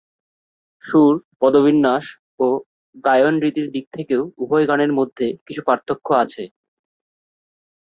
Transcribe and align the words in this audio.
সুর, 0.83 1.13
পদবিন্যাস 1.41 2.05
ও 2.39 2.47
গায়নরীতির 3.05 3.67
দিক 3.71 3.85
থেকেও 3.93 4.21
উভয় 4.37 4.65
গানের 4.67 4.91
মধ্যে 4.93 5.27
কিছু 5.47 5.61
পার্থক্য 5.67 6.07
আছে। 6.23 6.43